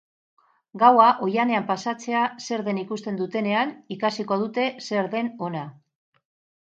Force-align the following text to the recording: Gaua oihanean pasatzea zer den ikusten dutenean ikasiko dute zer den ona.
Gaua 0.83 1.03
oihanean 1.25 1.67
pasatzea 1.67 2.23
zer 2.45 2.63
den 2.69 2.79
ikusten 2.83 3.19
dutenean 3.19 3.73
ikasiko 3.97 4.39
dute 4.45 4.65
zer 4.87 5.11
den 5.13 5.31
ona. 5.49 5.63